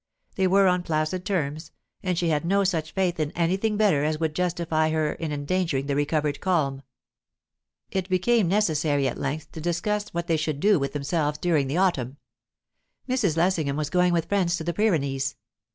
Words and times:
They 0.33 0.47
were 0.47 0.67
on 0.67 0.81
placid 0.81 1.27
terms, 1.27 1.69
and 2.01 2.17
she 2.17 2.29
had 2.29 2.43
no 2.43 2.63
such 2.63 2.91
faith 2.91 3.19
in 3.19 3.29
anything 3.33 3.77
better 3.77 4.03
as 4.03 4.19
would 4.19 4.33
justify 4.33 4.89
her 4.89 5.13
in 5.13 5.31
endangering 5.31 5.85
the 5.85 5.95
recovered 5.95 6.39
calm. 6.41 6.81
It 7.91 8.09
became 8.09 8.47
necessary 8.47 9.07
at 9.07 9.19
length 9.19 9.51
to 9.51 9.61
discuss 9.61 10.09
what 10.09 10.25
they 10.25 10.37
should 10.37 10.59
do 10.59 10.79
with 10.79 10.93
themselves 10.93 11.37
during 11.37 11.67
the 11.67 11.77
autumn. 11.77 12.17
Mrs. 13.07 13.37
Lessingham 13.37 13.75
was 13.77 13.91
going 13.91 14.11
with 14.11 14.25
friends 14.25 14.57
to 14.57 14.63
the 14.63 14.73
Pyrenees. 14.73 15.35